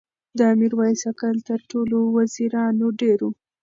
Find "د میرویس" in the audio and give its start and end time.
0.39-1.01